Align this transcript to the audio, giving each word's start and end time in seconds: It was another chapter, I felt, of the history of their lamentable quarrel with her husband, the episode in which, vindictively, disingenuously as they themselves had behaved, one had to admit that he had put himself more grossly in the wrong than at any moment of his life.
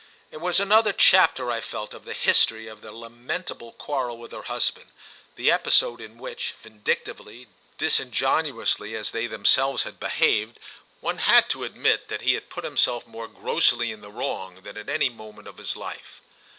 It 0.31 0.37
was 0.37 0.59
another 0.59 0.93
chapter, 0.93 1.51
I 1.51 1.61
felt, 1.61 1.93
of 1.93 2.05
the 2.05 2.15
history 2.15 2.65
of 2.67 2.81
their 2.81 2.89
lamentable 2.91 3.73
quarrel 3.73 4.17
with 4.17 4.31
her 4.31 4.41
husband, 4.41 4.91
the 5.35 5.51
episode 5.51 6.01
in 6.01 6.17
which, 6.17 6.55
vindictively, 6.63 7.45
disingenuously 7.77 8.95
as 8.95 9.11
they 9.11 9.27
themselves 9.27 9.83
had 9.83 9.99
behaved, 9.99 10.59
one 11.01 11.19
had 11.19 11.49
to 11.49 11.63
admit 11.65 12.07
that 12.07 12.21
he 12.21 12.33
had 12.33 12.49
put 12.49 12.63
himself 12.63 13.05
more 13.05 13.27
grossly 13.27 13.91
in 13.91 14.01
the 14.01 14.09
wrong 14.09 14.61
than 14.63 14.75
at 14.75 14.89
any 14.89 15.09
moment 15.09 15.47
of 15.47 15.57
his 15.57 15.77
life. 15.77 16.19